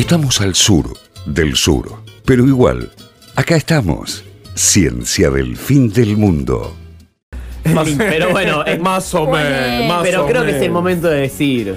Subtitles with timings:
[0.00, 0.96] Estamos al sur
[1.26, 1.92] del sur,
[2.24, 2.90] pero igual,
[3.36, 4.24] acá estamos.
[4.54, 6.74] Ciencia del fin del mundo.
[7.62, 10.02] Pero bueno, es Más o menos.
[10.02, 11.76] Pero creo que es el momento de decir.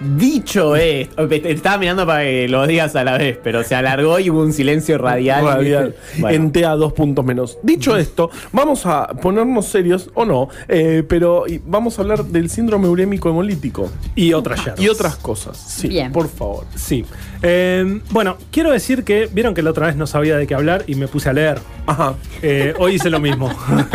[0.00, 4.18] Dicho esto, te estaba mirando para que lo digas a la vez, pero se alargó
[4.18, 5.44] y hubo un silencio radial.
[5.44, 5.94] Radial.
[6.18, 6.36] Bueno.
[6.36, 7.58] En TA dos puntos menos.
[7.62, 12.88] Dicho esto, vamos a ponernos serios o no, eh, pero vamos a hablar del síndrome
[12.88, 15.58] urémico hemolítico Y otras y otras cosas.
[15.58, 16.12] Sí, Bien.
[16.12, 16.64] por favor.
[16.74, 17.04] Sí.
[17.42, 20.84] Eh, bueno, quiero decir que vieron que la otra vez no sabía de qué hablar
[20.86, 21.58] y me puse a leer.
[21.86, 22.14] Ajá.
[22.42, 23.50] Eh, hoy hice lo mismo.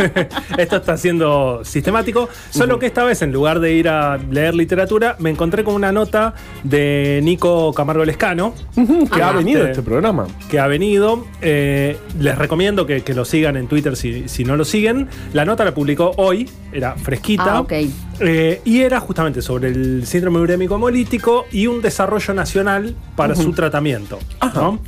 [0.57, 2.27] Esto está siendo sistemático.
[2.49, 5.91] Solo que esta vez, en lugar de ir a leer literatura, me encontré con una
[5.91, 6.33] nota
[6.63, 8.53] de Nico Camargo Lescano.
[8.75, 9.37] Que ha Ajá.
[9.37, 10.27] venido Este- este programa.
[10.49, 11.25] que ha venido.
[11.41, 15.07] Eh, les recomiendo que, que lo sigan en Twitter si, si no lo siguen.
[15.33, 17.57] La nota la publicó hoy, era fresquita.
[17.57, 17.73] Ah, ok.
[18.21, 23.51] Eh, y era justamente sobre el síndrome urémico hemolítico y un desarrollo nacional para su
[23.53, 24.19] tratamiento.
[24.53, 24.79] ¿no?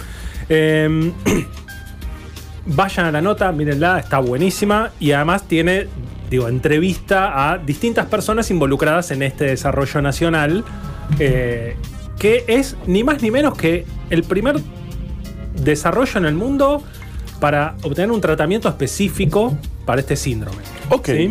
[0.50, 1.12] Eh,
[2.66, 5.88] vayan a la nota, mírenla, está buenísima y además tiene,
[6.30, 10.66] digo, entrevista a distintas personas involucradas en este desarrollo nacional,
[11.20, 11.76] eh,
[12.20, 14.60] que es ni más ni menos que el primer
[15.56, 16.84] desarrollo en el mundo
[17.40, 20.64] para obtener un tratamiento específico para este síndrome.
[20.90, 21.06] Ok.
[21.08, 21.30] ¿sí?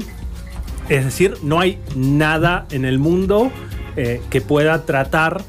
[0.89, 3.51] Es decir, no hay nada en el mundo
[3.97, 5.43] eh, que pueda tratar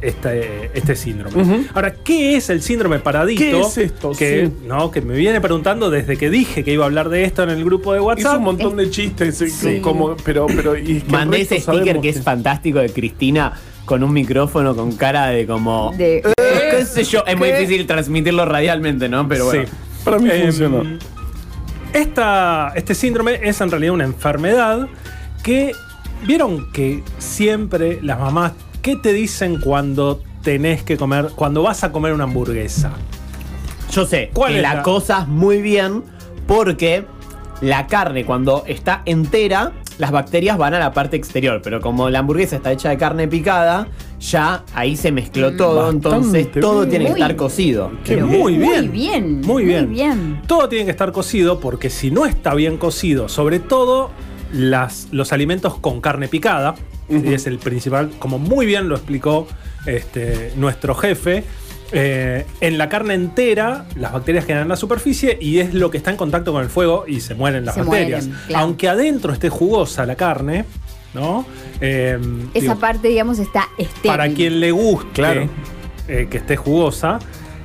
[0.00, 1.66] este, este síndrome.
[1.74, 3.40] Ahora, ¿qué es el síndrome paradito?
[3.40, 4.12] ¿Qué es esto?
[4.12, 4.52] Que, Sí.
[4.66, 7.50] no, que me viene preguntando desde que dije que iba a hablar de esto en
[7.50, 8.38] el grupo de Hizo WhatsApp.
[8.38, 9.80] un montón de chistes, eh, Sí.
[9.80, 13.52] como, pero, pero y es que el Mandé ese sticker que es fantástico de Cristina
[13.84, 15.92] con un micrófono con cara de como.
[15.96, 16.22] De-
[16.70, 17.24] ¿Qué sé yo?
[17.26, 19.26] Es muy difícil transmitirlo radialmente, ¿no?
[19.26, 19.64] Pero bueno.
[19.66, 19.72] Sí.
[20.04, 20.82] Para mí Em, funcionó.
[21.92, 24.88] Esta, este síndrome es en realidad una enfermedad
[25.42, 25.72] que
[26.26, 28.52] vieron que siempre las mamás,
[28.88, 32.90] ¿qué te dicen cuando tenés que comer, cuando vas a comer una hamburguesa?
[33.92, 36.04] Yo sé ¿Cuál que es la la- cosas muy bien
[36.46, 37.04] porque
[37.60, 42.20] la carne cuando está entera, las bacterias van a la parte exterior, pero como la
[42.20, 43.88] hamburguesa está hecha de carne picada,
[44.20, 46.88] ya ahí se mezcló todo, Bastante entonces todo bien.
[46.88, 47.90] tiene que Muy estar cocido.
[48.06, 48.86] pero muy bien.
[48.86, 49.40] Muy bien.
[49.42, 49.90] Muy bien.
[49.92, 50.42] bien.
[50.46, 54.12] Todo tiene que estar cocido porque si no está bien cocido, sobre todo
[54.52, 56.74] las, los alimentos con carne picada,
[57.08, 59.46] y es el principal, como muy bien lo explicó
[59.86, 61.44] este, nuestro jefe,
[61.92, 65.96] eh, en la carne entera las bacterias quedan en la superficie y es lo que
[65.96, 68.26] está en contacto con el fuego y se mueren las Se bacterias.
[68.26, 68.64] mueren, claro.
[68.64, 70.66] Aunque adentro esté jugosa la carne,
[71.14, 71.46] ¿no?
[71.80, 72.18] Eh,
[72.52, 74.10] Esa digo, parte, digamos, está estéril.
[74.10, 75.48] para quien le guste Claro.
[76.08, 77.18] eh, que esté jugosa.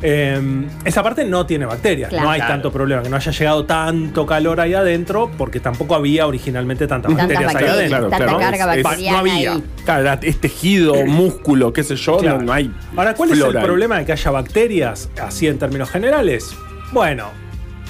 [0.06, 2.26] Eh, esa parte no tiene bacterias, Claro.
[2.26, 2.54] no hay Claro.
[2.56, 7.16] tanto problema, que no haya llegado tanto calor ahí adentro, porque tampoco había originalmente tantas
[7.16, 7.88] bacterias ahí adentro.
[7.88, 8.40] claro, tanta claro.
[8.40, 9.52] carga Es- es- bacteriana no había.
[9.54, 9.64] ahí.
[9.86, 12.40] Claro, es tejido, músculo, qué sé yo, Claro.
[12.40, 12.70] no, no hay.
[12.98, 13.64] Ahora, ¿cuál es el ahí.
[13.64, 16.54] problema de que haya bacterias así en términos generales?
[16.92, 17.28] Bueno,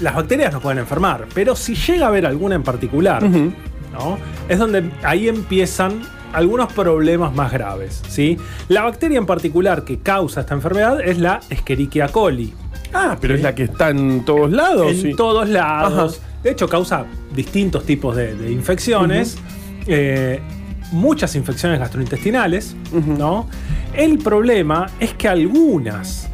[0.01, 3.24] las bacterias nos pueden enfermar, pero si llega a haber alguna en particular.
[3.24, 4.18] ¿no?
[4.50, 6.01] Es donde ahí empiezan
[6.34, 8.38] algunos problemas más graves, ¿sí?
[8.68, 12.54] La bacteria en particular que causa esta enfermedad es la Escherichia coli.
[12.94, 14.92] Ah, pero es la que está en todos lados.
[14.92, 15.14] en sí.
[15.16, 16.20] todos lados.
[16.20, 16.28] Ajá.
[16.44, 19.38] De hecho, causa distintos tipos de, de infecciones.
[19.88, 20.40] eh,
[20.92, 22.76] muchas infecciones gastrointestinales.
[22.92, 23.48] ¿no?
[23.94, 26.30] El problema es que algunas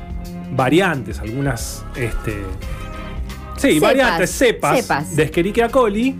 [0.51, 1.85] variantes, algunas.
[1.95, 2.33] Este,
[3.57, 5.15] sí, Cepas, variantes, cepas, cepas.
[5.15, 6.15] de Escherichia coli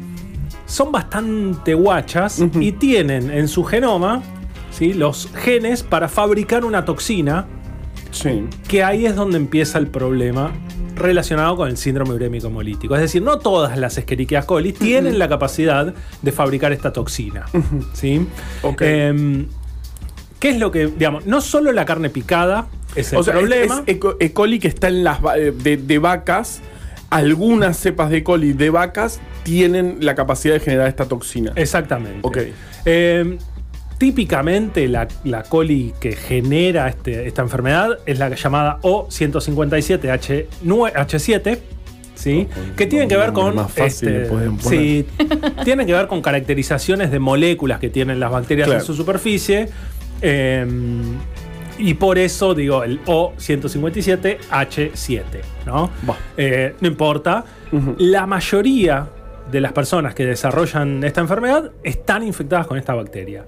[0.69, 4.21] son bastante guachas y tienen en su genoma
[4.71, 4.93] ¿sí?
[4.93, 7.47] los genes para fabricar una toxina
[8.11, 8.45] Sí.
[8.67, 10.51] que ahí es donde empieza el problema
[10.95, 12.95] relacionado con el síndrome urémico hemolítico.
[12.95, 17.45] Es decir, no todas las Escherichia coli tienen la capacidad de fabricar esta toxina.
[17.93, 18.25] ¿sí?
[18.63, 18.81] Ok.
[18.81, 19.45] Em,
[20.39, 23.83] ¿Qué es lo que, digamos, no solo la carne picada es el O sea, problema?
[23.85, 24.33] es, E.
[24.33, 26.61] coli que está en las eh, de, de vacas.
[27.09, 31.51] Algunas cepas de coli de vacas tienen la capacidad de generar esta toxina.
[31.55, 32.19] Exactamente.
[32.21, 32.37] Ok.
[32.85, 33.37] Em,
[33.97, 41.59] típicamente la, la coli que genera este- esta enfermedad es la llamada O157H7,
[42.15, 42.47] ¿sí?
[42.77, 43.55] que tiene que ver con...
[43.55, 44.79] Más fácil este, pueden poner.
[44.79, 45.05] sí,
[45.63, 48.81] tiene que ver con caracterizaciones de moléculas que tienen las bacterias Claro.
[48.81, 49.69] en su superficie.
[50.21, 51.15] em,
[51.79, 55.23] y por eso digo el O157H7,
[55.65, 55.89] ¿no?
[56.37, 57.43] Eh, no importa.
[57.97, 59.07] La mayoría
[59.51, 63.45] de las personas que desarrollan esta enfermedad están infectadas con esta bacteria.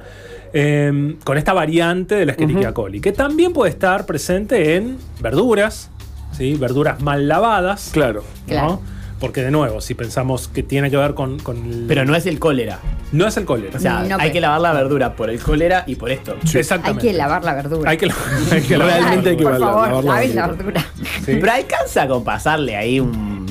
[0.53, 5.89] Eh, con esta variante de la Escherichia coli, que también puede estar presente en verduras,
[6.33, 6.55] ¿sí?
[6.55, 8.23] verduras mal lavadas, Claro.
[8.41, 8.47] ¿no?
[8.47, 8.81] Claro.
[9.21, 12.25] Porque de nuevo, si pensamos que tiene que ver con, con el- Pero no es
[12.25, 12.79] el cólera.
[13.13, 13.77] no es el cólera.
[13.77, 16.33] O sea, No, hay pero- que lavar la verdura por el cólera y por esto.
[16.43, 17.07] Hay Exactamente.
[17.07, 17.89] que lavar la verdura.
[17.91, 18.09] Hay que,
[18.51, 18.95] hay que lavar.
[18.99, 20.85] Realmente hay que Por lavar- favor, lavar la verdura.
[21.25, 21.37] Sí.
[21.39, 23.41] Pero alcanza con pasarle ahí un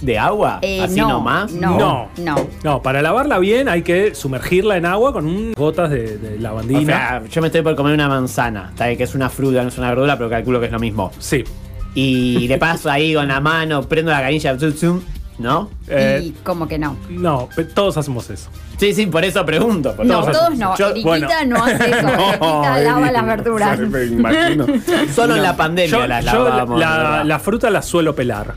[0.00, 1.52] de agua, Eh, así no, nomás.
[1.52, 1.78] no.
[1.78, 2.08] No.
[2.16, 2.46] No.
[2.64, 6.40] No, para lavarla bien hay que sumergirla en agua con un gotas de, de O
[6.40, 6.80] lavandina.
[6.86, 9.68] sea, yo me estoy por comer una manzana, está bien que es una fruta, no
[9.68, 11.12] es una verdura, pero calculo que es lo mismo.
[11.18, 11.44] sí.
[11.94, 14.56] Y le paso ahí con la mano, prendo la canilla,
[15.38, 15.70] ¿no?
[15.88, 16.96] Eh, y como que no.
[17.08, 18.48] no, todos hacemos eso.
[18.78, 19.92] Sí, sí, por eso pregunto.
[19.96, 20.76] porque No, todos- todos no.
[20.76, 21.28] Yo- Eriquita bueno.
[21.46, 22.08] no hace eso.
[22.40, 23.78] Eriquita lava las verduras.
[23.78, 24.66] Me imagino.
[25.14, 26.80] Solo en la pandemia Yo, las yo lavábamos.
[26.80, 27.24] la, ¿verdad?
[27.24, 28.54] la fruta la suelo pelar.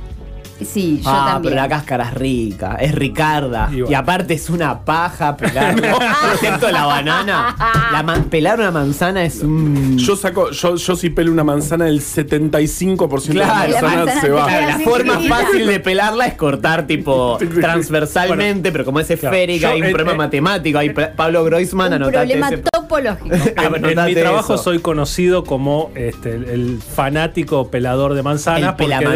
[0.66, 1.54] Sí, yo ah, también.
[1.54, 3.70] pero la cáscara es rica, es ricarda.
[3.72, 5.96] Y aparte es una paja pelarla.
[6.34, 7.56] Excepto la banana.
[7.92, 9.98] La man- pelar una manzana es un.
[9.98, 14.22] Yo saco, yo, yo si pelo una manzana, el 75% Claro, de la la manzana,
[14.22, 14.46] se va.
[14.48, 19.74] Claro, la forma fácil de pelarla es cortar tipo transversalmente, pero como es esférica, Yo,
[19.74, 20.80] hay un eh, problema eh, matemático.
[20.80, 22.64] Hay Pa- Pablo Groisman, anotate ese-
[22.96, 24.64] Ah, En, bueno, en mi trabajo eso.
[24.64, 29.08] soy conocido como este, el, el fanático pelador de manzana El porque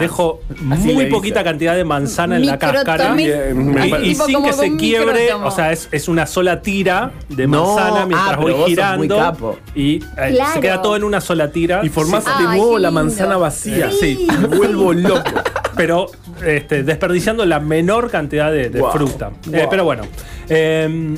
[0.00, 3.14] dejo, muy poquita cantidad de manzana en la cáscara.
[3.20, 5.46] Y, sin que se quiebre, microtomo.
[5.46, 9.58] o sea, es, es una sola tira de manzana ah, mientras voy girando.
[9.74, 10.00] Y eh,
[10.34, 10.52] Claro.
[10.54, 11.80] se queda todo en una sola tira.
[11.84, 13.90] Y formás de nuevo la manzana vacía.
[13.90, 14.26] Sí.
[14.40, 15.30] Me vuelvo loco.
[15.76, 16.06] pero
[16.44, 18.92] este, desperdiciando la menor cantidad de, de Wow.
[18.92, 19.30] fruta.
[19.52, 20.02] Eh, pero bueno.
[20.48, 21.14] eh,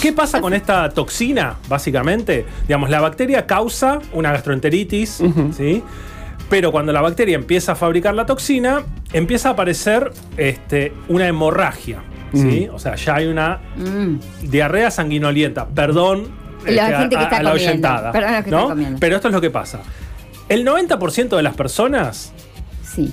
[0.00, 2.44] ¿Qué pasa con esta toxina, básicamente?
[2.66, 5.22] Digamos, la bacteria causa una gastroenteritis,
[5.56, 5.82] ¿sí?
[6.48, 8.82] Pero cuando la bacteria empieza a fabricar la toxina,
[9.12, 12.02] empieza a aparecer este, una hemorragia,
[12.32, 12.68] ¿sí?
[12.72, 14.18] O sea, ya hay una Mm.
[14.42, 15.66] diarrea sanguinolienta.
[15.66, 16.28] Perdón
[16.66, 17.70] La este, gente que está la comiendo.
[17.72, 18.56] oyentada, Perdón a los que ¿no?
[18.58, 18.98] están comiendo.
[19.00, 19.80] Pero esto es lo que pasa.
[20.48, 22.32] El 90% de las personas
[22.82, 23.12] Sí.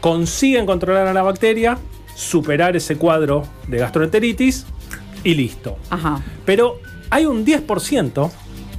[0.00, 1.78] consiguen controlar a la bacteria,
[2.14, 4.66] superar ese cuadro de gastroenteritis
[5.26, 5.76] y listo.
[5.90, 6.22] Ajá.
[6.44, 6.80] Pero
[7.10, 8.30] hay un 10%,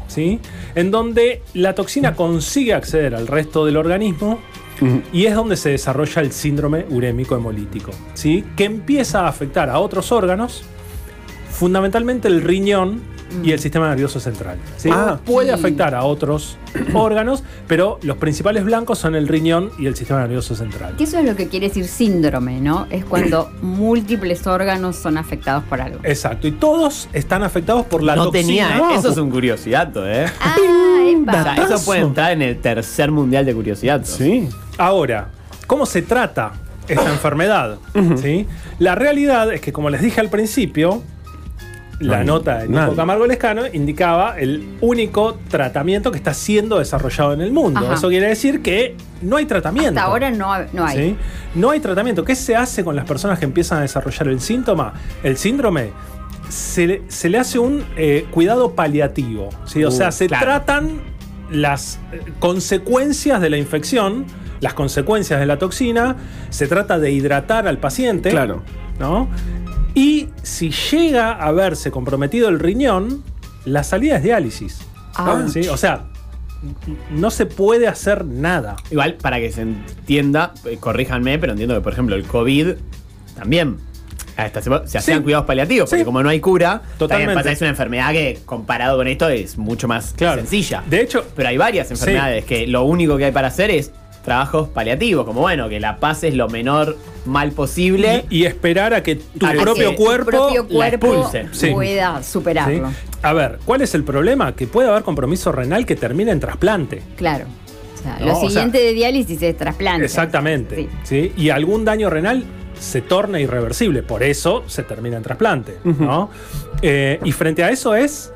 [0.08, 0.40] ¿sí?
[0.76, 4.40] En donde la toxina consigue acceder al resto del organismo
[5.12, 8.46] y es donde se desarrolla el síndrome urémico hemolítico, ¿sí?
[8.56, 10.64] Que empieza a afectar a otros órganos,
[11.50, 13.02] fundamentalmente el riñón
[13.44, 14.58] y el sistema nervioso central.
[14.78, 14.90] ¿sí?
[14.92, 15.20] Ah.
[15.26, 15.54] Puede Sí.
[15.54, 16.58] afectar a otros
[16.94, 20.96] órganos, pero los principales blancos son el riñón y el sistema nervioso central.
[20.98, 22.88] Que eso es lo que quiere decir síndrome, ¿no?
[22.90, 26.00] Es cuando múltiples órganos son afectados por algo.
[26.04, 28.70] Exacto, y todos están afectados por la no toxina.
[28.70, 30.26] tenía, eso es un curiosidad, ¿eh?
[30.42, 30.56] Ah,
[31.08, 31.44] O epa.
[31.44, 34.02] sea, eso puede entrar en el tercer mundial de curiosidad.
[34.04, 34.50] Sí.
[34.78, 35.30] Ahora,
[35.66, 36.52] ¿cómo se trata
[36.88, 37.78] esta enfermedad?
[38.22, 38.46] ¿Sí?
[38.80, 41.02] La realidad es que, como les dije al principio,
[42.00, 42.96] la No, nota de Nico.
[42.96, 47.80] Camargo Lescano indicaba el único tratamiento que está siendo desarrollado en el mundo.
[47.86, 47.96] Ajá.
[47.96, 50.00] Eso quiere decir que no hay tratamiento.
[50.00, 50.98] Hasta ahora no, no hay.
[50.98, 51.16] ¿sí?
[51.56, 52.24] No hay tratamiento.
[52.24, 54.94] ¿Qué se hace con las personas que empiezan a desarrollar el síntoma?
[55.24, 55.90] El síndrome.
[56.50, 59.50] Se, le- se le hace un eh, cuidado paliativo.
[59.66, 59.84] ¿sí?
[59.84, 60.46] O Uh, sea, se claro.
[60.46, 61.02] tratan
[61.50, 64.26] las eh, consecuencias de la infección,
[64.60, 66.16] las consecuencias de la toxina.
[66.50, 68.30] Se trata de hidratar al paciente.
[68.30, 68.62] Claro.
[69.00, 69.28] ¿no?
[69.98, 73.24] Y si llega a verse comprometido el riñón,
[73.66, 74.78] la salida es diálisis.
[75.16, 75.44] Ah.
[75.52, 75.68] ¿sí?
[75.70, 76.04] O sea,
[77.10, 78.76] no se puede hacer nada.
[78.92, 82.74] Igual, para que se entienda, eh, corríjanme, pero entiendo que, por ejemplo, el COVID
[83.36, 83.78] también.
[84.36, 85.24] hasta se, se hacían Sí.
[85.24, 86.06] cuidados paliativos, porque Sí.
[86.06, 87.08] como no hay cura, Totalmente.
[87.34, 90.40] también pasa, es una enfermedad que comparado con esto es mucho más Claro.
[90.42, 90.84] sencilla.
[90.88, 93.92] De hecho, Pero hay varias enfermedades que lo único que hay para hacer es
[94.24, 96.96] trabajos paliativos, como bueno, que la pases lo menor
[97.28, 98.26] mal posible.
[98.30, 100.26] y, y esperar a que tu A propio cuerpo.
[100.32, 101.46] propio la expulse.
[101.52, 101.70] Sí.
[101.72, 102.32] pueda ¿sí?
[102.32, 102.92] superarlo.
[103.22, 104.56] A ver, ¿cuál es el problema?
[104.56, 107.02] Que puede haber compromiso renal que termine en trasplante.
[107.16, 107.46] Claro.
[107.96, 110.06] O sea, No, lo o sea- siguiente de diálisis es trasplante.
[110.06, 110.76] Exactamente.
[110.76, 110.90] Sí.
[111.04, 111.34] Sí.
[111.38, 112.44] Y algún daño renal
[112.80, 114.04] se torna irreversible.
[114.04, 115.78] Por eso se termina en trasplante.
[115.84, 116.30] ¿no?
[116.82, 118.32] Eh, y frente a eso es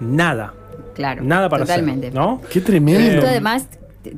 [0.00, 0.54] nada.
[0.94, 1.22] Claro.
[1.24, 2.08] Nada para Totalmente.
[2.08, 2.18] hacer.
[2.18, 2.40] ¿no?
[2.50, 3.00] Qué Y tremendo.
[3.14, 3.66] esto además,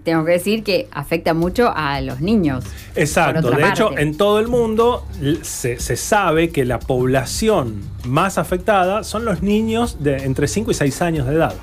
[0.05, 2.64] tengo que decir que afecta mucho a los niños.
[2.95, 3.50] Exacto.
[3.50, 5.07] De hecho, en todo el mundo
[5.43, 10.75] se, se sabe que la población más afectada son los niños de entre 5 y
[10.75, 11.55] 6 años de edad.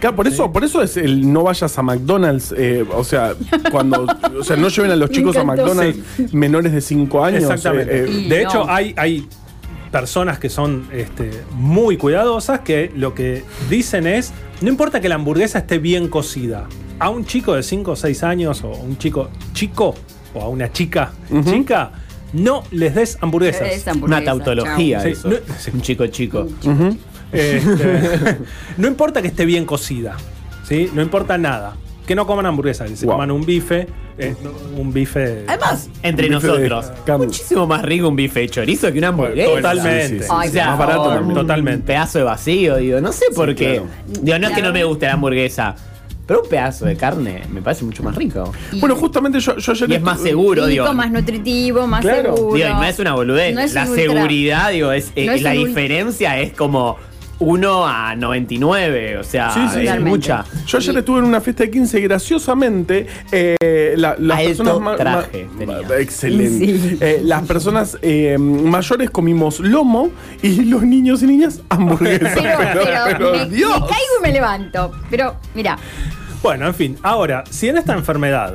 [0.00, 3.34] Claro, por eso, por eso es el no vayas a McDonald's, eh, o sea,
[3.70, 4.06] cuando,
[4.38, 5.44] o sea, no lleven a los chicos a.
[5.44, 7.42] McDonald's menores de 5 años.
[7.42, 8.00] Exactamente.
[8.00, 8.48] eh, eh, de no.
[8.48, 9.26] hecho, hay, hay
[9.90, 14.32] personas que son este, muy cuidadosas que lo que dicen es,
[14.64, 16.66] no importa que la hamburguesa esté bien cocida,
[16.98, 19.94] a un chico de 5 o 6 años o a un chico chico
[20.34, 21.12] o a una chica
[21.44, 21.92] chica,
[22.32, 23.68] no les des hamburguesas.
[23.68, 25.30] Es Una tautología, eso.
[25.30, 25.36] Sí,
[25.70, 26.46] no- Un chico chico.
[27.32, 28.38] Este,
[28.78, 30.16] no importa que esté bien cocida,
[30.68, 30.90] ¿sí?
[30.94, 31.76] no importa nada.
[32.06, 33.14] Que no coman hamburguesa, que se Wow.
[33.14, 33.86] coman un bife,
[34.18, 34.34] eh,
[34.76, 35.44] un bife.
[35.46, 39.08] Además, entre Un bife de nosotros, muchísimo más rico un bife de chorizo que una
[39.08, 39.50] hamburguesa.
[39.54, 40.08] Totalmente.
[40.08, 40.28] Sí, sí, sí.
[40.30, 41.34] Ay, O sea, más barato un también.
[41.34, 41.86] Totalmente.
[41.86, 43.80] pedazo de vacío, digo, no sé por qué.
[43.82, 43.86] claro.
[44.22, 45.74] Digo, no es que no me guste la hamburguesa,
[46.26, 48.52] pero un pedazo de carne me parece mucho más rico.
[48.72, 50.92] Y- Bueno, justamente yo, yo ayer Y es más seguro, digo.
[50.92, 52.36] más nutritivo, más Claro.
[52.36, 52.54] seguro.
[52.56, 53.54] Digo, y no es una boludez.
[53.54, 56.52] No es la un ultra- seguridad, digo, es, eh, no es la un diferencia es
[56.52, 56.96] como
[57.40, 59.18] 1 a 99.
[59.18, 60.08] O sea, Sí, sí, es Totalmente.
[60.10, 60.44] mucha.
[60.66, 64.96] Yo ayer Y- estuve en una fiesta de 15 y graciosamente eh, la- las personas
[64.96, 65.78] traje tenía.
[65.98, 66.66] excelente.
[66.78, 66.98] Sí.
[67.00, 70.10] Eh, las personas eh, mayores comimos lomo
[70.42, 72.34] y los niños y niñas hamburguesas.
[72.42, 73.72] Pero, pero, me, me Dios.
[73.80, 74.92] caigo y me levanto.
[75.10, 75.76] Pero, mira,
[76.42, 78.54] Bueno, en fin, ahora, si en esta enfermedad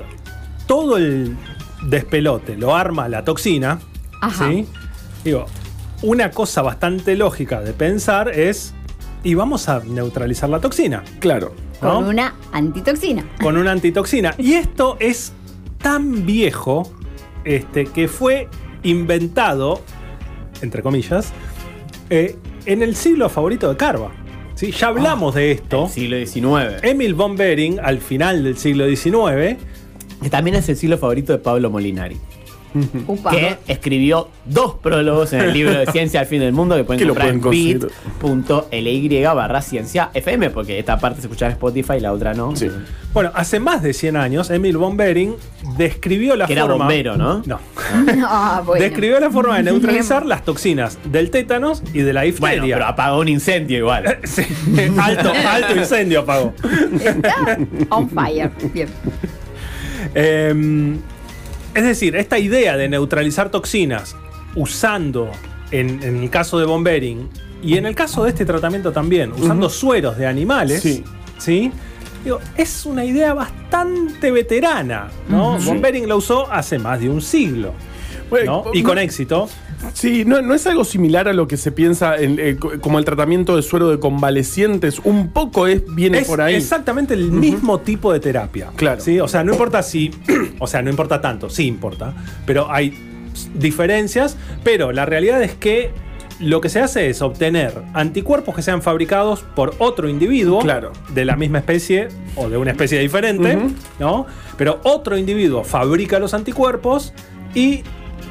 [0.68, 1.36] todo el
[1.84, 3.80] despelote lo arma la toxina,
[4.22, 4.48] Ajá.
[4.50, 4.68] ¿sí?
[5.24, 5.46] Digo,
[6.02, 8.74] una cosa bastante lógica de pensar es,
[9.24, 11.54] y vamos a neutralizar la toxina, Claro.
[11.82, 11.96] ¿no?
[11.96, 13.26] con una antitoxina.
[13.42, 14.34] con una antitoxina.
[14.38, 15.32] Y esto es
[15.82, 16.92] tan viejo
[17.46, 18.48] este, que fue
[18.84, 19.82] inventado,
[20.62, 21.32] entre comillas,
[22.10, 24.12] eh, en el siglo favorito de Carva.
[24.56, 24.72] ¿sí?
[24.72, 25.88] Ya hablamos de esto.
[25.88, 26.82] Siglo XIX.
[26.84, 29.58] Emil von Behring, al final del siglo XIX,
[30.22, 32.18] Que también es el siglo favorito de Pablo Molinari.
[33.08, 33.32] Upa.
[33.32, 37.00] que escribió dos prólogos en el libro de Ciencia al fin del mundo que pueden
[37.00, 37.80] Que lo comprar pueden
[38.22, 42.34] en bit.ly barra ciencia FM, porque esta parte se escucha en Spotify y la otra
[42.34, 42.56] no.
[42.56, 42.70] Sí.
[43.14, 45.36] bueno, hace más de 100 años, Emil von Behring
[45.78, 46.86] describió la Que era forma.
[46.86, 47.42] bombero, ¿no?
[47.46, 47.60] No.
[48.32, 48.84] Ah, bueno.
[48.84, 52.76] Describió la forma de neutralizar las toxinas del tétanos y de la Bueno, difteria.
[52.76, 54.18] pero apagó un incendio igual.
[54.24, 54.44] Sí,
[55.00, 56.54] alto, alto incendio apagó.
[57.04, 57.58] Está
[57.90, 58.52] on fire.
[58.74, 58.88] Bien.
[60.16, 60.96] Eh,
[61.80, 64.16] es decir, esta idea de neutralizar toxinas
[64.56, 65.32] usando,
[65.72, 67.30] en, en el caso de Bombering
[67.62, 71.04] y en el caso de este tratamiento también, usando sueros de animales, Sí.
[71.38, 71.72] ¿sí?
[72.24, 75.58] Digo, es una idea bastante veterana, ¿no?
[75.60, 77.74] Von Behring la usó hace más de un siglo,
[78.30, 78.72] Bueno, ¿no?
[78.74, 79.48] Y con éxito.
[79.94, 83.00] Sí, no, no es algo similar a lo que se piensa en, eh, co- como
[83.00, 85.00] el tratamiento de suero de convalecientes.
[85.04, 86.56] Un poco es, viene Es por ahí.
[86.56, 88.70] exactamente el mismo tipo de terapia.
[88.76, 89.02] Claro.
[89.02, 89.20] ¿sí?
[89.20, 90.12] O sea, no importa si.
[90.60, 92.14] o sea, no importa tanto, sí importa.
[92.46, 92.94] Pero hay
[93.56, 94.38] diferencias.
[94.64, 95.92] Pero la realidad es que
[96.40, 100.62] lo que se hace es obtener anticuerpos que sean fabricados por otro individuo.
[100.62, 100.92] Claro.
[101.14, 103.58] De la misma especie o de una especie diferente.
[104.00, 104.26] ¿No?
[104.58, 107.14] Pero otro individuo fabrica los anticuerpos
[107.56, 107.84] y.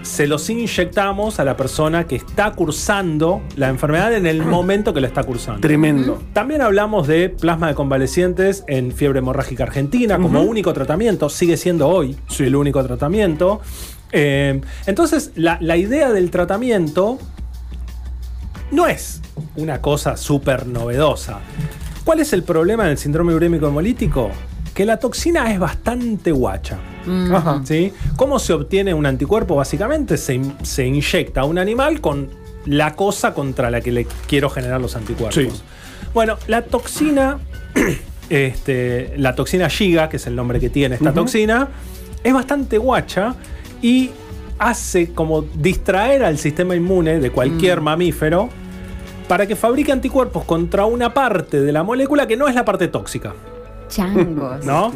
[0.03, 5.01] Se los inyectamos a la persona que está cursando la enfermedad en el momento que
[5.01, 5.61] la está cursando.
[5.61, 6.23] Tremendo.
[6.33, 11.89] También hablamos de plasma de convalecientes en fiebre hemorrágica argentina como único tratamiento, sigue siendo
[11.89, 13.61] hoy el único tratamiento.
[14.13, 17.19] Eh, entonces, la, la idea del tratamiento
[18.71, 19.21] no es
[19.57, 21.41] una cosa súper novedosa.
[22.05, 24.31] ¿Cuál es el problema del síndrome urémico hemolítico?
[24.79, 26.79] Que la toxina es bastante guacha.
[27.35, 27.63] Ajá.
[27.65, 27.93] ¿sí?
[28.15, 29.57] ¿Cómo se obtiene un anticuerpo?
[29.57, 32.29] Básicamente se, in- se inyecta a un animal con
[32.65, 35.35] la cosa contra la que le quiero generar los anticuerpos.
[35.35, 35.49] Sí.
[36.15, 37.41] Bueno, la toxina,
[38.31, 41.69] este, la toxina Giga, que es el nombre que tiene esta toxina,
[42.23, 43.35] es bastante guacha
[43.83, 44.11] y
[44.61, 48.49] hace como distraer al sistema inmune de cualquier mamífero
[49.27, 52.89] para que fabrique anticuerpos contra una parte de la molécula que no es la parte
[52.89, 53.35] tóxica,
[53.89, 54.65] Changos.
[54.65, 54.93] ¿no?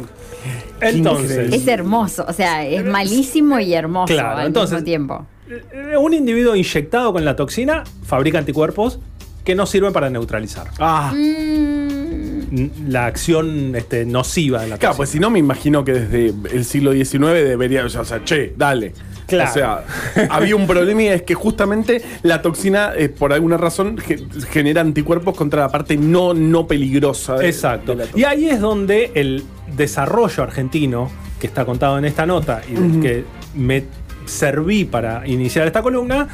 [0.81, 2.25] Entonces, Es hermoso.
[2.27, 5.25] O sea, es malísimo y hermoso Claro, al entonces- mismo tiempo.
[5.71, 8.99] eh, un individuo inyectado con la toxina fabrica anticuerpos
[9.43, 11.13] que no sirven para neutralizar Ah.
[11.13, 14.97] Mm, la acción este, nociva de la Claro, toxina.
[14.97, 18.93] pues si no me imagino que desde el siglo XIX debería, o sea, che, dale.
[19.35, 19.49] Claro.
[19.49, 23.97] O sea, había un problema y es que justamente la toxina, eh, por alguna razón,
[23.97, 27.35] ge- genera anticuerpos contra la parte no, no peligrosa.
[27.35, 27.95] de- Exacto.
[27.95, 29.43] de la Y ahí es donde el
[29.75, 31.09] desarrollo argentino,
[31.39, 33.25] que está contado en esta nota y del que
[33.55, 33.83] me
[34.25, 36.27] serví para iniciar esta columna,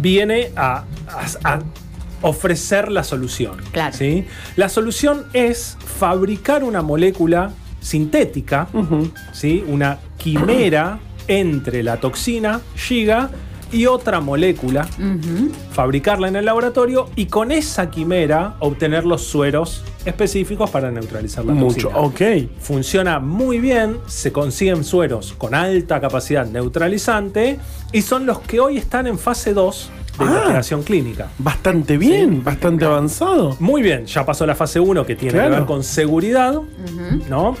[0.00, 0.84] viene a,
[1.44, 1.58] a- a
[2.22, 3.56] ofrecer la solución.
[3.72, 3.96] Claro.
[3.96, 4.24] ¿sí?
[4.56, 8.68] La solución es fabricar una molécula sintética,
[9.32, 9.64] ¿sí?
[9.66, 13.30] una quimera entre la toxina Giga
[13.70, 14.88] y otra molécula
[15.72, 21.52] fabricarla en el laboratorio y con esa quimera obtener los sueros específicos para neutralizar la
[21.52, 21.98] Mucho, toxina.
[22.46, 22.48] ok.
[22.60, 27.58] Funciona muy bien, se consiguen sueros con alta capacidad neutralizante
[27.92, 30.28] y son los que hoy están en fase 2 de Ah.
[30.28, 31.28] investigación clínica.
[31.38, 33.56] Bastante bien, bastante avanzado.
[33.60, 35.50] Muy bien, ya pasó la fase 1 que tiene Claro.
[35.50, 36.54] que ver con seguridad,
[37.28, 37.54] ¿no?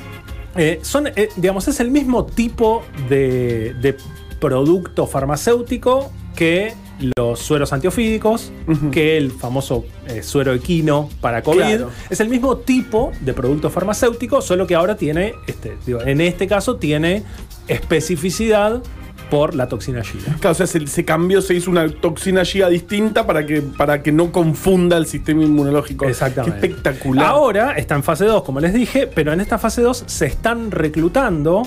[0.58, 3.96] Eh, son, eh, digamos, es el mismo tipo de, de
[4.40, 6.74] producto farmacéutico que
[7.16, 8.52] los sueros antiofídicos
[8.90, 11.58] que el famoso eh, suero equino para COVID.
[11.58, 11.90] Claro.
[12.10, 16.46] Es el mismo tipo de producto farmacéutico, solo que ahora tiene, este, digo, en este
[16.46, 17.22] caso, tiene
[17.68, 18.82] especificidad
[19.30, 20.34] por la toxina Giga.
[20.40, 24.02] Claro, o sea, se, se cambió, se hizo una toxina Giga distinta para que, para
[24.02, 26.06] que no confunda el sistema inmunológico.
[26.06, 26.60] Exactamente.
[26.60, 27.26] Qué espectacular.
[27.26, 30.70] Ahora está en fase 2, como les dije, pero en esta fase 2 se están
[30.70, 31.62] reclutando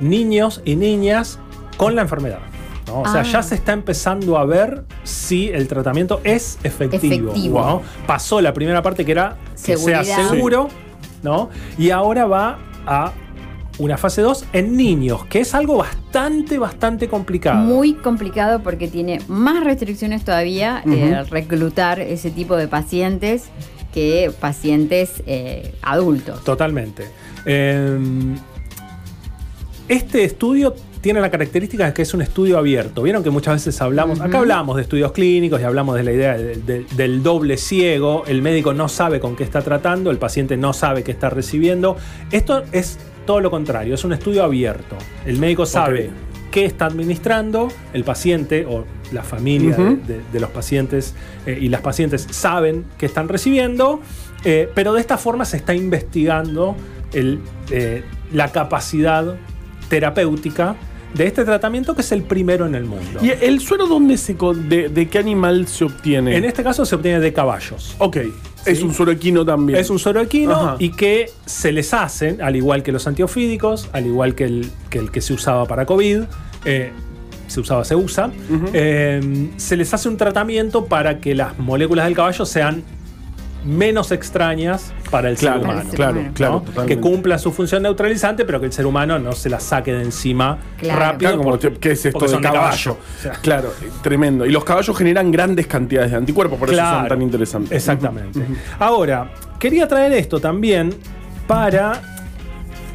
[0.00, 1.38] niños y niñas
[1.76, 2.38] con la enfermedad.
[2.86, 3.02] ¿no?
[3.02, 3.24] O sea, Ah.
[3.24, 7.30] ya se está empezando a ver si el tratamiento es efectivo.
[7.30, 7.60] Efectivo.
[7.60, 7.82] ¿no?
[8.06, 10.68] Pasó la primera parte que era que sea seguro,
[11.22, 11.48] ¿no?
[11.78, 13.12] Y ahora va a
[13.78, 17.58] una fase 2 en niños, que es algo bastante, bastante complicado.
[17.58, 23.44] Muy complicado porque tiene más restricciones todavía eh, reclutar ese tipo de pacientes
[23.94, 26.44] que pacientes eh, adultos.
[26.44, 27.04] Totalmente.
[27.46, 27.98] Eh,
[29.88, 33.02] este estudio tiene la característica de que es un estudio abierto.
[33.02, 36.38] Vieron que muchas veces hablamos, acá hablamos de estudios clínicos y hablamos de la idea
[36.38, 38.22] de- de- del doble ciego.
[38.28, 41.96] El médico no sabe con qué está tratando, el paciente no sabe qué está recibiendo.
[42.30, 44.96] Esto es todo lo contrario, es un estudio abierto.
[45.26, 46.10] El médico sabe
[46.50, 49.98] qué está administrando, el paciente o la familia de- Ujú.
[50.06, 51.14] de, de los pacientes
[51.46, 54.00] eh, y las pacientes saben que están recibiendo,
[54.44, 56.76] eh, pero de esta forma se está investigando
[57.12, 57.38] el,
[57.70, 58.02] eh,
[58.32, 59.34] la capacidad
[59.88, 60.76] terapéutica
[61.14, 63.20] de este tratamiento que es el primero en el mundo.
[63.22, 66.36] ¿Y el suero dónde se de, de qué animal se obtiene?
[66.36, 67.94] En este caso se obtiene de caballos.
[67.98, 68.16] Ok,
[68.66, 68.84] es Sí.
[68.84, 69.78] un suero equino también.
[69.78, 69.98] Es un
[70.52, 70.76] Ajá.
[70.78, 74.98] y que se les hacen, al igual que los antiofídicos, al igual que el que,
[74.98, 76.22] el que se usaba para COVID,
[76.64, 76.92] eh,
[77.48, 78.30] se usaba, se usa,
[78.72, 82.82] eh, se les hace un tratamiento para que las moléculas del caballo sean
[83.64, 85.80] menos extrañas para el Claro, ser humano.
[85.80, 86.32] el ser claro, humano.
[86.34, 86.52] claro.
[86.54, 86.60] ¿no?
[86.62, 86.94] totalmente.
[86.96, 90.02] que cumplan su función neutralizante, pero que el ser humano no se la saque de
[90.02, 90.98] encima Claro.
[91.00, 91.18] rápido.
[91.30, 92.92] Claro, como, porque- ¿qué es esto de caballo?
[92.92, 94.46] O sea, Claro, tremendo.
[94.46, 97.72] Y los caballos generan grandes cantidades de anticuerpos, por eso son tan interesantes.
[97.72, 98.40] Exactamente.
[98.78, 100.94] Ahora, quería traer esto también
[101.46, 102.02] para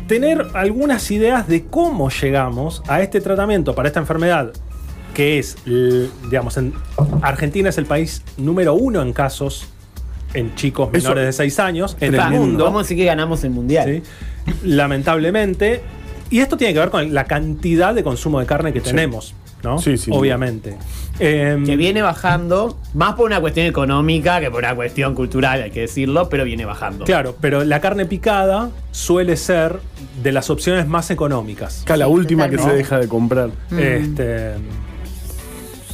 [0.08, 4.52] tener algunas ideas de cómo llegamos a este tratamiento para esta enfermedad,
[5.14, 6.74] que es, digamos, en
[7.22, 9.68] Argentina es el país número uno en casos
[10.38, 12.64] en chicos Eso- menores de 6 años en el mundo.
[12.66, 14.02] Vamos a decir que ganamos el mundial.
[14.04, 14.04] ¿sí?
[14.64, 15.82] Lamentablemente.
[16.30, 19.34] Y esto tiene que ver con la cantidad de consumo de carne que tenemos,
[19.64, 19.80] ¿no?
[19.80, 20.12] Sí, sí.
[20.14, 20.78] Obviamente.
[21.20, 25.72] Em, Que viene bajando, más por una cuestión económica que por una cuestión cultural, hay
[25.72, 27.06] que decirlo, pero viene bajando.
[27.06, 29.80] Claro, pero la carne picada suele ser
[30.22, 31.82] de las opciones más económicas.
[31.84, 33.50] Acá la última que se deja de comprar.
[33.72, 34.52] Este,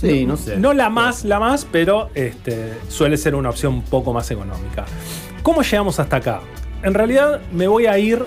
[0.10, 0.58] Sí, no sé.
[0.58, 4.86] no la más, la más, pero este, suele ser una opción un poco más económica.
[5.42, 6.42] ¿Cómo llegamos hasta acá?
[6.84, 8.24] En realidad me voy a ir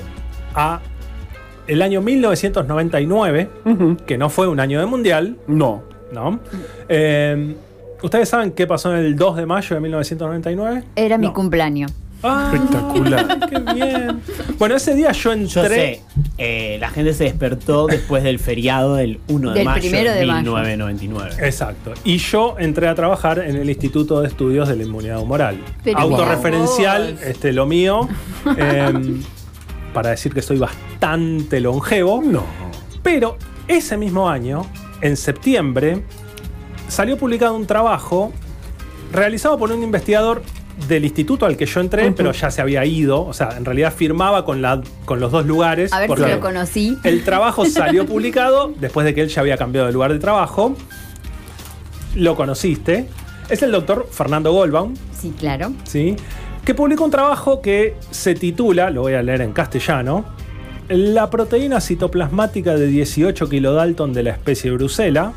[0.55, 0.81] a
[1.67, 3.51] el año 1999,
[4.07, 5.83] que no fue un año de mundial, No.
[6.13, 6.39] ¿no?
[6.89, 7.55] Eh,
[8.03, 10.85] ¿Ustedes saben qué pasó en el 2 de mayo de 1999?
[10.95, 11.93] Era mi cumpleaños.
[12.23, 13.39] Ah, Espectacular.
[13.51, 14.21] ¡Qué bien!
[14.59, 15.47] Bueno, ese día yo entré...
[15.49, 16.03] Yo sé,
[16.39, 20.21] eh, la gente se despertó después del feriado del 1 de Del mayo primero de
[20.21, 20.53] de mayo.
[20.53, 21.47] 1999.
[21.47, 21.95] Exacto.
[22.05, 25.59] Y yo entré a trabajar en el Instituto de Estudios de la Inmunidad Humoral.
[25.83, 28.09] Pero Autorreferencial, este, lo mío,
[28.59, 29.23] em,
[29.95, 32.23] para decir que soy bastante longevo.
[32.23, 32.45] No.
[33.03, 34.67] Pero ese mismo año,
[35.01, 36.03] en septiembre,
[36.89, 38.33] salió publicado un trabajo
[39.13, 40.43] realizado por un investigador
[40.89, 43.25] del instituto al que yo entré, pero ya se había ido.
[43.25, 45.93] O sea, en realidad firmaba con, la, con los dos lugares.
[45.93, 46.97] A ver si porque lo conocí.
[47.05, 50.77] El trabajo salió publicado después de que él ya había cambiado de lugar de trabajo.
[52.15, 53.09] Lo conociste.
[53.49, 55.73] Es el doctor Fernando Goldbaum, Sí, claro.
[55.85, 56.17] ¿sí?
[56.65, 60.25] que publicó un trabajo que se titula, lo voy a leer en castellano,
[60.89, 65.33] La proteína citoplasmática de 18 kilodalton de la especie Brusela.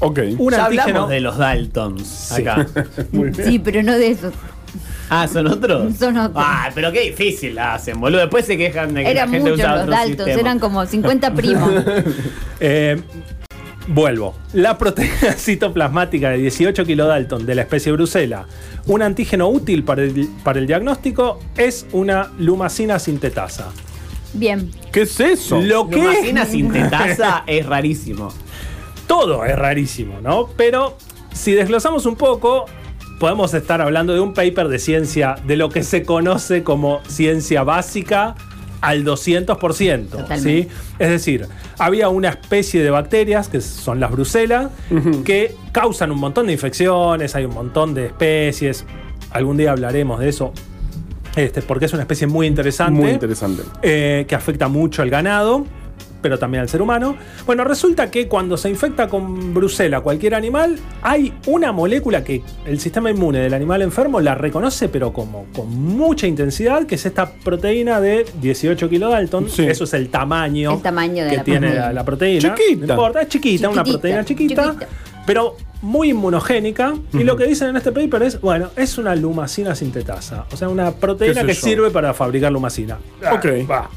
[0.00, 0.20] Ok.
[0.38, 0.82] Un ya antígeno.
[0.88, 2.40] hablamos de los Daltons Sí.
[2.46, 2.66] acá.
[3.44, 4.32] Sí, pero no de eso.
[5.10, 5.96] Ah, ¿son otros?
[5.98, 6.42] Son otros.
[6.46, 8.20] Ah, pero qué difícil la hacen, boludo.
[8.20, 10.40] Después se quejan de que Eran la gente muchos usa los otro Daltons, sistema.
[10.40, 11.70] eran como 50 primos.
[12.60, 13.00] Eh,
[13.88, 14.36] vuelvo.
[14.52, 18.46] La proteína citoplasmática de 18 kilodalton de la especie Brusela,
[18.86, 23.68] un antígeno útil para el, para el diagnóstico, es una lumacina sintetasa.
[24.32, 24.70] Bien.
[24.92, 25.60] ¿Qué es eso?
[25.60, 28.28] Lo que Lumacina sintetasa es rarísimo.
[29.08, 30.46] todo es rarísimo, ¿no?
[30.56, 30.96] Pero
[31.32, 32.66] si desglosamos un poco,
[33.20, 37.62] podemos estar hablando de un paper de ciencia, de lo que se conoce como ciencia
[37.62, 38.34] básica
[38.80, 40.38] al 200%.
[40.38, 40.66] ¿sí?
[40.98, 41.46] Es decir,
[41.78, 44.70] había una especie de bacterias, que son las brucelas,
[45.24, 48.86] que causan un montón de infecciones, hay un montón de especies.
[49.32, 50.52] Algún día hablaremos de eso,
[51.36, 53.62] este, porque es una especie muy interesante Muy interesante.
[53.82, 55.66] eh, que afecta mucho al ganado.
[56.22, 57.16] Pero también al ser humano.
[57.46, 62.78] Bueno, resulta que cuando se infecta con brucela cualquier animal, hay una molécula que el
[62.80, 67.30] sistema inmune del animal enfermo la reconoce, pero como con mucha intensidad, que es esta
[67.32, 69.48] proteína de 18 kilodalton.
[69.48, 69.66] Sí.
[69.66, 71.86] Eso es el tamaño, El tamaño de que la tiene proteína.
[71.86, 72.54] la, la proteína.
[72.54, 72.86] Chiquita.
[72.86, 74.86] No importa, es chiquita, una proteína chiquita, chiquita.
[75.26, 76.94] pero muy inmunogénica.
[77.14, 80.44] Y lo que dicen en este paper es, bueno, es una lumacina sintetasa.
[80.52, 81.60] O sea, una proteína ¿Qué que yo?
[81.60, 82.98] sirve para fabricar lumacina.
[83.32, 83.46] Ok.
[83.70, 83.88] va.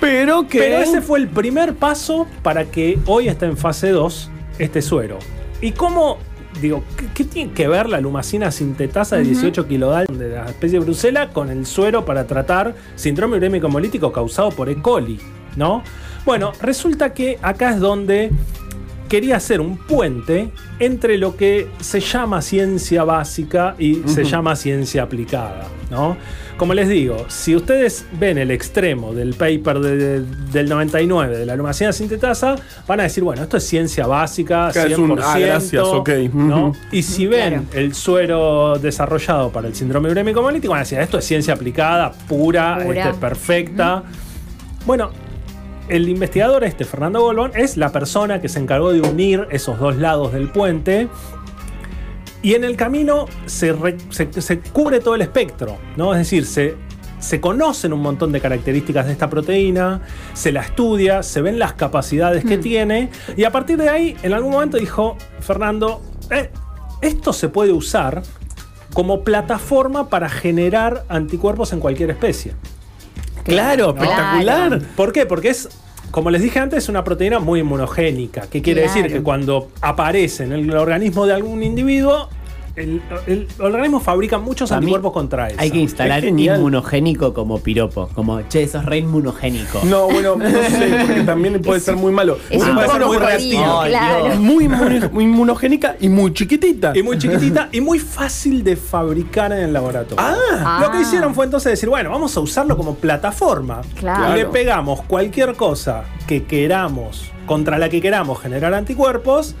[0.00, 0.58] Pero que.
[0.58, 5.18] Pero ese fue el primer paso para que hoy esté en fase 2 este suero.
[5.60, 6.18] ¿Y cómo,
[6.60, 10.78] digo, qué, qué tiene que ver la lumacina sintetasa de 18 kilodalton de la especie
[10.78, 14.80] de Brusela con el suero para tratar síndrome urémico hemolítico causado por E.
[14.80, 15.20] coli?
[15.56, 15.82] ¿No?
[16.24, 18.30] Bueno, resulta que acá es donde
[19.10, 25.02] quería hacer un puente entre lo que se llama ciencia básica y se llama ciencia
[25.02, 26.16] aplicada, ¿no?
[26.60, 30.20] Como les digo, si ustedes ven el extremo del paper de- de-
[30.52, 32.54] del 99 de la lumacina sintetasa,
[32.86, 36.08] van a decir, bueno, esto es ciencia básica, Claro, 100%, es un, ah, gracias, ok,
[36.34, 36.66] ¿no?
[36.68, 36.76] ujú.
[36.92, 37.64] Y si ven Claro.
[37.72, 42.12] el suero desarrollado para el síndrome urémico hemolítico, van a decir, esto es ciencia aplicada,
[42.28, 42.98] pura, Pura.
[42.98, 44.02] este, es perfecta.
[44.84, 45.12] Bueno,
[45.88, 49.96] el investigador este, Fernando Golbón, es la persona que se encargó de unir esos dos
[49.96, 51.08] lados del puente.
[52.42, 56.12] Y en el camino se, re- se- se cubre todo el espectro, ¿no?
[56.12, 56.74] Es decir, se,
[57.18, 60.00] se conocen un montón de características de esta proteína,
[60.32, 64.32] se la estudia, se ven las capacidades que tiene, y a partir de ahí, en
[64.32, 66.00] algún momento dijo Fernando,
[66.30, 66.50] "Eh,
[67.02, 68.22] esto se puede usar
[68.94, 72.54] como plataforma para generar anticuerpos en cualquier especie.
[73.44, 74.10] Claro, Claro.
[74.10, 74.82] espectacular.
[74.96, 75.26] ¿Por qué?
[75.26, 75.68] Porque es,
[76.10, 78.42] como les dije antes, una proteína muy inmunogénica.
[78.50, 78.94] ¿Qué quiere Claro.
[79.02, 79.12] decir?
[79.12, 82.28] Que cuando aparece en el organismo de algún individuo,
[82.80, 85.56] el, el organismo fabrica muchos Para mí anticuerpos contra eso.
[85.60, 88.08] Hay que instalar inmunogénico como piropo.
[88.14, 89.80] Como, che, sos re inmunogénico.
[89.84, 92.38] No, bueno, no sé, porque también puede ser muy malo.
[92.50, 93.82] Es un puede ser muy reactivo.
[93.86, 94.36] Claro.
[94.36, 96.92] Muy, inmun- muy inmunogénica y muy chiquitita.
[96.96, 100.16] Y muy chiquitita y muy fácil de fabricar en el laboratorio.
[100.18, 100.78] Ah.
[100.82, 101.02] Lo que Ah.
[101.02, 103.82] hicieron fue entonces decir, bueno, vamos a usarlo como plataforma.
[103.98, 104.34] Claro.
[104.34, 109.54] Y le pegamos cualquier cosa que queramos, contra la que queramos generar anticuerpos,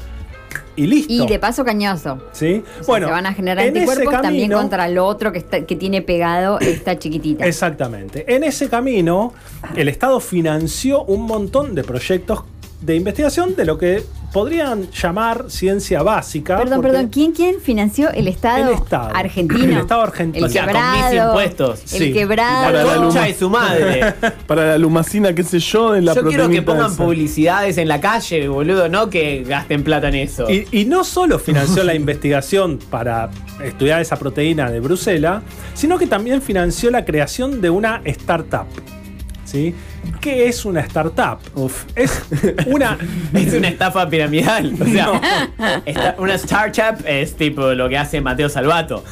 [0.76, 1.12] y listo.
[1.12, 2.18] Y de paso cañoso.
[2.32, 2.62] ¿Sí?
[2.80, 5.76] O sea, se van a generar anticuerpos también camino- contra lo otro que, está- que
[5.76, 7.44] tiene pegado esta chiquitita.
[7.46, 8.24] Exactamente.
[8.34, 9.32] En ese camino,
[9.76, 12.44] el Estado financió un montón de proyectos
[12.80, 16.56] de investigación de lo que podrían llamar ciencia básica.
[16.56, 19.10] Perdón, perdón, ¿quién, quién financió el Estado, El Estado.
[19.14, 19.64] argentino?
[19.64, 20.46] El Estado argentino.
[20.46, 21.28] El O sea, con mis quebrado.
[21.30, 21.92] impuestos.
[21.94, 22.12] El Sí.
[22.12, 22.64] quebrado.
[22.72, 24.14] Para la Concha de su madre.
[24.46, 27.04] Para la lumacina, qué sé yo, de la Yo quiero que pongan esa.
[27.04, 30.48] publicidades en la calle, boludo, no que gasten plata en eso.
[30.48, 33.30] Y, y no solo financió la investigación para
[33.64, 35.42] estudiar esa proteína de Bruselas,
[35.74, 38.66] sino que también financió la creación de una startup.
[39.44, 39.74] ¿Sí?
[40.20, 41.38] ¿Qué es una startup?
[41.54, 41.84] Uf.
[41.94, 42.22] Es
[42.66, 42.98] una.
[43.34, 44.74] Es una estafa piramidal.
[44.80, 49.04] O sea, esta- una startup es tipo lo que hace Mateo Salvato.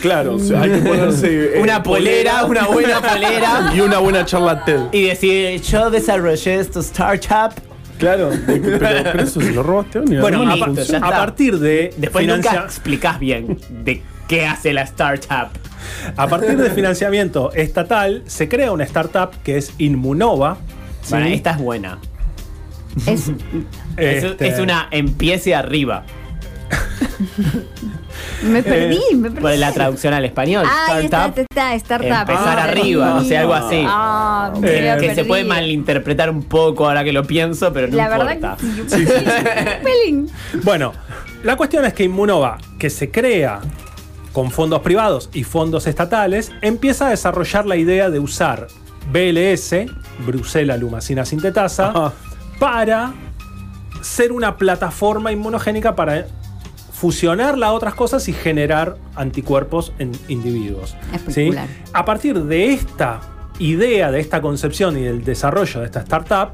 [0.00, 1.58] Claro, o sea, hay que ponerse.
[1.58, 3.72] eh, Una polera, una buena polera.
[3.74, 4.80] Y una buena charla TED.
[4.92, 7.54] Y decir, yo desarrollé esta startup.
[7.98, 11.94] Claro, de- pero, pero eso se lo robaste a Bueno, a, a partir de.
[11.96, 15.48] Después financia- nunca explicás bien de qué hace la startup.
[16.16, 20.56] A partir de financiamiento estatal, se crea una startup que es Inmunova.
[21.02, 21.10] ¿sí?
[21.10, 21.98] Bueno, esta es buena.
[23.06, 23.30] Es,
[23.96, 26.04] Es, Este, es una empiece arriba.
[28.42, 29.38] me perdí, me perdí.
[29.38, 30.64] Eh, Por la traducción al español.
[30.66, 31.38] Ah, startup.
[31.40, 32.30] está, está, startup.
[32.30, 33.84] Empezar Ah, arriba, no sé, algo así.
[33.86, 37.96] Ah, me Eh, que se puede malinterpretar un poco ahora que lo pienso, pero no
[37.96, 38.24] La importa.
[38.24, 40.26] verdad que sí.
[40.62, 40.92] Bueno,
[41.44, 43.60] la cuestión es que Inmunova, que se crea
[44.32, 48.68] con fondos privados y fondos estatales, empieza a desarrollar la idea de usar
[49.10, 49.86] BLS,
[50.26, 52.12] Brucella Lumacina Sintetasa, Ajá.
[52.58, 53.12] para
[54.00, 56.26] ser una plataforma inmunogénica para
[56.92, 60.94] fusionarla a otras cosas y generar anticuerpos en individuos.
[61.28, 61.50] ¿sí?
[61.92, 63.20] A partir de esta
[63.58, 66.50] idea, de esta concepción y del desarrollo de esta startup,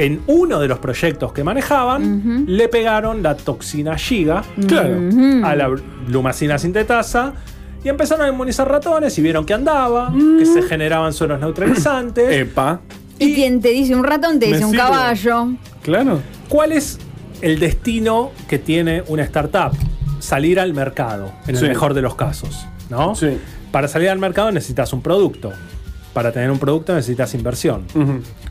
[0.00, 4.98] en uno de los proyectos que manejaban, le pegaron la toxina Giga Claro.
[5.44, 5.68] a la
[6.08, 7.34] lumacina sintetasa
[7.84, 12.32] y empezaron a inmunizar ratones y vieron que andaba, que se generaban sueros neutralizantes.
[12.34, 12.80] Epa.
[13.18, 14.82] Y quien te dice un ratón, te dice un sirve.
[14.84, 15.48] caballo.
[15.82, 16.20] Claro.
[16.48, 16.98] ¿Cuál es
[17.42, 19.72] el destino que tiene una startup?
[20.18, 22.64] Salir al mercado, en el mejor de los casos.
[22.88, 23.14] ¿no?
[23.14, 23.38] Sí.
[23.70, 25.52] Para salir al mercado necesitas un producto.
[26.12, 27.84] Para tener un producto necesitas inversión.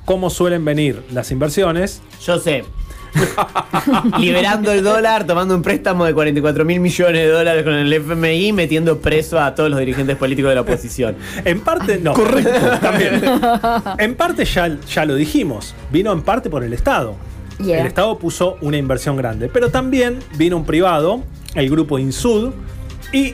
[0.05, 2.01] ¿Cómo suelen venir las inversiones?
[2.25, 2.63] Yo sé.
[4.19, 8.53] liberando el dólar, tomando un préstamo de 44 mil millones de dólares con el FMI,
[8.53, 11.15] metiendo preso a todos los dirigentes políticos de la oposición.
[11.45, 12.13] En parte, no.
[12.13, 13.21] Correcto, también.
[13.97, 15.73] En parte ya, ya lo dijimos.
[15.91, 17.15] Vino en parte por el Estado.
[17.63, 17.81] Yeah.
[17.81, 19.49] El Estado puso una inversión grande.
[19.49, 21.23] Pero también vino un privado,
[21.55, 22.51] el grupo Insud,
[23.11, 23.33] y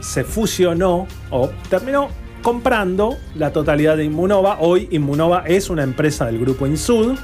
[0.00, 2.08] se fusionó o terminó
[2.44, 4.58] comprando la totalidad de Inmunova.
[4.60, 7.16] Hoy Inmunova es una empresa del grupo Insud.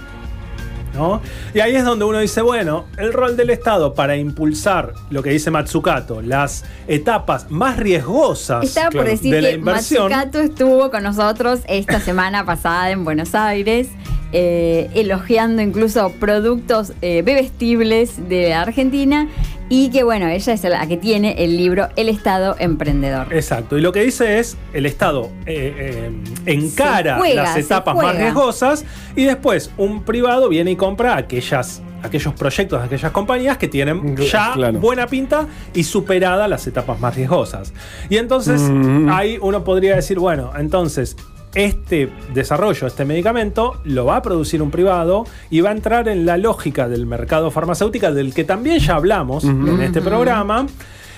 [0.94, 1.20] ¿no?
[1.54, 5.28] Y ahí es donde uno dice, bueno, el rol del Estado para impulsar lo que
[5.28, 10.10] dice Matsukato, las etapas más riesgosas Estaba por decir de la que inversión.
[10.10, 13.88] Matsukato estuvo con nosotros esta semana pasada en Buenos Aires,
[14.32, 19.28] eh, elogiando incluso productos eh, bebestibles de Argentina
[19.70, 23.32] y que bueno, ella es la que tiene el libro El Estado Emprendedor.
[23.32, 26.10] Exacto, y lo que dice es, el Estado eh, eh,
[26.44, 28.84] encara juega, las etapas más riesgosas
[29.16, 34.52] y después un privado viene y compra aquellas, aquellos proyectos, aquellas compañías que tienen ya
[34.54, 34.78] Claro.
[34.80, 37.72] buena pinta y superada las etapas más riesgosas.
[38.08, 39.08] Y entonces Mm.
[39.10, 41.16] ahí uno podría decir, bueno, entonces
[41.54, 46.26] este desarrollo, este medicamento, lo va a producir un privado y va a entrar en
[46.26, 50.66] la lógica del mercado farmacéutico, del que también ya hablamos en este programa,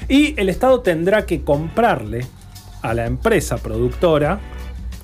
[0.08, 2.26] y el Estado tendrá que comprarle
[2.82, 4.40] a la empresa productora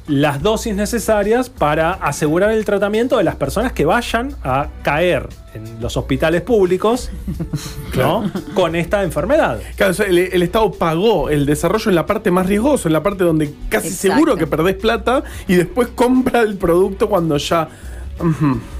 [0.08, 5.80] las dosis necesarias para asegurar el tratamiento de las personas que vayan a caer en
[5.80, 7.10] los hospitales públicos
[7.96, 8.30] ¿no?
[8.54, 9.60] con esta enfermedad.
[9.76, 12.94] Claro, o sea, el, el Estado pagó el desarrollo en la parte más riesgosa, en
[12.94, 14.14] la parte donde casi Exacto.
[14.14, 17.68] seguro que perdés plata y después compra el producto cuando ya.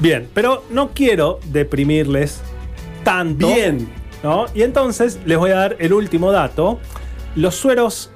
[0.01, 2.41] Bien, pero no quiero deprimirles
[3.05, 3.47] tanto.
[3.47, 3.88] Bien.
[4.23, 4.47] ¿no?
[4.55, 6.81] Y entonces les voy a dar el último dato.
[7.37, 8.11] Los sueros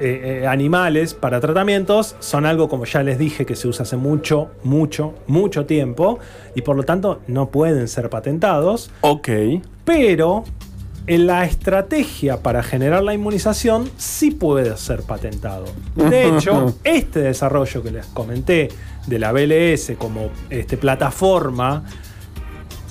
[0.00, 3.96] eh, eh, animales para tratamientos son algo, como ya les dije, que se usa hace
[3.96, 6.18] mucho, mucho, mucho tiempo
[6.54, 8.90] y por lo tanto no pueden ser patentados.
[9.00, 9.28] Ok.
[9.84, 10.44] Pero
[11.08, 15.64] en la estrategia para generar la inmunización sí puede ser patentado.
[15.96, 18.68] De hecho, este desarrollo que les comenté
[19.06, 21.84] de la BLS como este, plataforma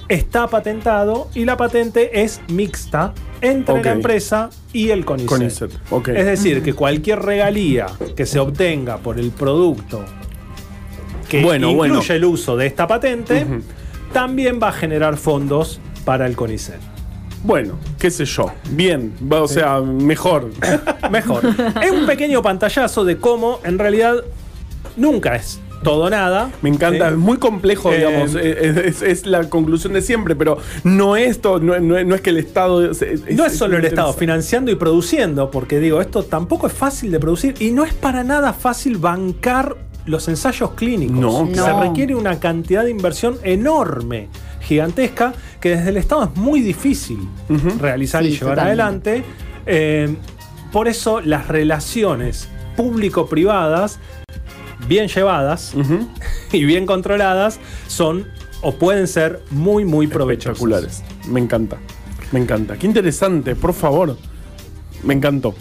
[0.09, 5.29] está patentado y la patente es mixta entre la empresa y el CONICET.
[5.89, 6.17] CONICET.
[6.17, 10.03] Es decir, que cualquier regalía que se obtenga por el producto
[11.29, 12.13] que Bueno, incluye bueno.
[12.13, 13.45] el uso de esta patente,
[14.13, 16.79] también va a generar fondos para el CONICET.
[17.43, 18.51] Bueno, qué sé yo.
[18.71, 20.51] Bien, va, o sea, mejor.
[21.11, 21.43] Mejor.
[21.81, 24.15] es un pequeño pantallazo de cómo en realidad
[24.95, 26.49] nunca es todo nada.
[26.61, 27.13] Me encanta, ¿sí?
[27.13, 31.39] es muy complejo, Eh, digamos, eh, es, es la conclusión de siempre, pero no es,
[31.41, 32.91] to- no, no- no es que el Estado...
[32.91, 36.73] es- es- No es solo el Estado financiando y produciendo, porque digo, esto tampoco es
[36.73, 41.17] fácil de producir y no es para nada fácil bancar los ensayos clínicos.
[41.17, 44.29] No, Se requiere una cantidad de inversión enorme,
[44.61, 47.19] gigantesca, que desde el Estado es muy difícil
[47.79, 49.09] realizar y llevar totalmente.
[49.11, 49.23] adelante.
[49.65, 50.15] Eh,
[50.71, 53.99] por eso las relaciones público-privadas,
[54.87, 55.73] bien llevadas
[56.51, 58.27] y bien controladas, son
[58.61, 61.03] o pueden ser muy, muy provechosas.
[61.27, 61.77] Me encanta.
[62.31, 62.77] Me encanta.
[62.77, 64.17] Qué interesante, por favor.
[65.03, 65.55] Me encantó.